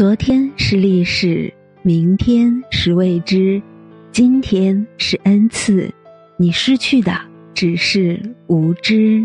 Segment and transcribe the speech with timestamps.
[0.00, 3.60] 昨天是历史，明天是未知，
[4.10, 5.92] 今天是恩赐。
[6.38, 7.12] 你失去的
[7.52, 9.22] 只是无知。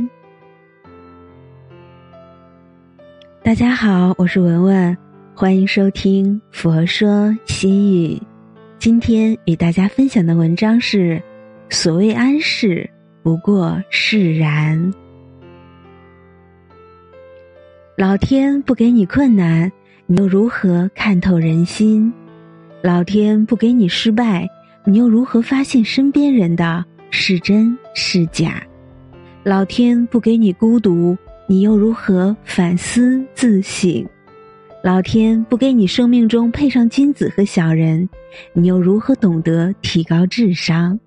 [3.42, 4.98] 大家好，我是文文，
[5.34, 8.16] 欢迎收听《佛说心语》。
[8.78, 11.24] 今天与大家分享的文章是：
[11.70, 12.90] 所谓安适，
[13.24, 14.94] 不过释然。
[17.96, 19.72] 老天不给你困难。
[20.08, 22.14] 你又如何看透人心？
[22.84, 24.48] 老天不给你失败，
[24.84, 28.62] 你又如何发现身边人的是真是假？
[29.44, 34.06] 老天不给你孤独，你又如何反思自省？
[34.84, 38.08] 老天不给你生命中配上君子和小人，
[38.54, 41.00] 你又如何懂得提高智商？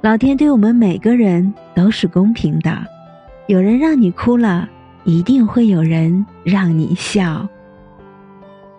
[0.00, 2.84] 老天对我们每个人都是公平的，
[3.46, 4.68] 有人让你哭了，
[5.04, 7.48] 一定会有人让你笑。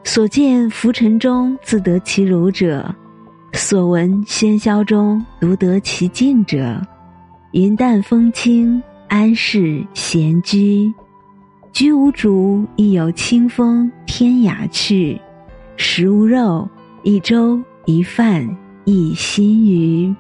[0.08, 2.94] 所见浮尘中自得其如者，
[3.54, 6.80] 所闻喧嚣中独得其静者。
[7.52, 10.94] 云淡风轻，安适闲居，
[11.74, 15.20] 居无竹亦有清风天涯去；
[15.76, 16.70] 食无肉，
[17.02, 18.48] 一粥一饭
[18.86, 20.16] 一心鱼。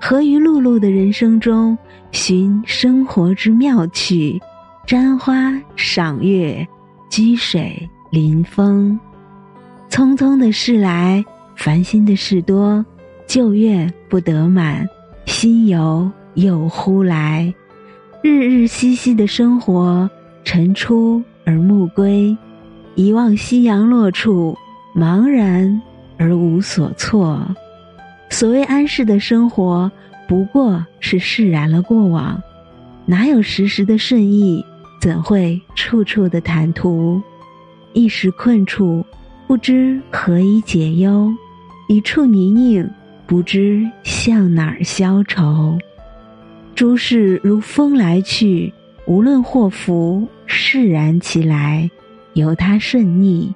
[0.00, 1.76] 何于碌碌的人生中
[2.12, 4.40] 寻生活之妙趣？
[4.86, 6.66] 沾花赏月，
[7.10, 7.88] 居水。
[8.12, 9.00] 临风，
[9.88, 11.24] 匆匆的事来，
[11.56, 12.84] 烦心的事多，
[13.26, 14.86] 旧怨不得满，
[15.24, 17.54] 新游又忽来。
[18.22, 20.10] 日日夕夕的生活，
[20.44, 22.36] 晨出而暮归，
[22.96, 24.54] 一望夕阳落处，
[24.94, 25.80] 茫然
[26.18, 27.40] 而无所措。
[28.28, 29.90] 所谓安适的生活，
[30.28, 32.38] 不过是释然了过往，
[33.06, 34.62] 哪有时时的顺意？
[35.00, 37.22] 怎会处处的坦途？
[37.94, 39.04] 一时困处，
[39.46, 41.30] 不知何以解忧；
[41.88, 42.88] 一处泥泞，
[43.26, 45.78] 不知向哪儿消愁。
[46.74, 48.72] 诸事如风来去，
[49.06, 51.90] 无论祸福，释然其来，
[52.34, 53.54] 由它顺逆，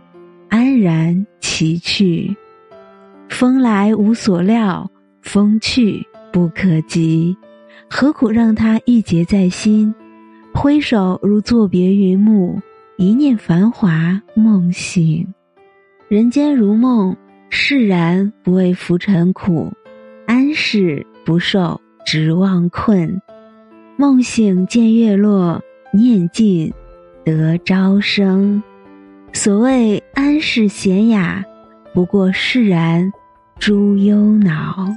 [0.48, 2.36] 安然其去。
[3.28, 4.90] 风来无所料，
[5.22, 7.36] 风去不可及，
[7.88, 9.94] 何苦让它郁结在心？
[10.54, 12.60] 挥手如作别云幕。
[12.98, 15.26] 一念繁华梦醒，
[16.08, 17.14] 人间如梦，
[17.50, 19.70] 释然不为浮尘苦，
[20.26, 23.20] 安适不受执妄困。
[23.98, 25.62] 梦醒见月落，
[25.92, 26.72] 念尽
[27.22, 28.62] 得朝生。
[29.30, 31.44] 所谓安适闲雅，
[31.92, 33.12] 不过释然
[33.58, 34.88] 诸忧恼。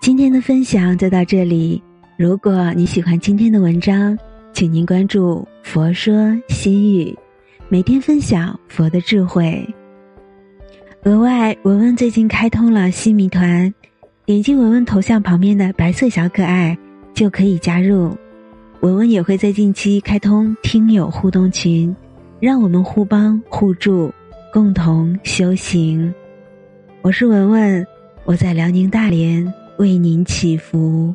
[0.00, 1.82] 今天的分享就到这里。
[2.18, 4.18] 如果你喜欢今天的文章，
[4.52, 7.16] 请您关注“佛说心语”，
[7.70, 9.64] 每天分享佛的智慧。
[11.04, 13.72] 额外，文文最近开通了新谜团，
[14.24, 16.76] 点击文文头像旁边的白色小可爱
[17.14, 18.16] 就可以加入。
[18.80, 21.94] 文文也会在近期开通听友互动群，
[22.40, 24.12] 让我们互帮互助，
[24.52, 26.12] 共同修行。
[27.00, 27.86] 我是文文，
[28.24, 31.14] 我在辽宁大连为您祈福。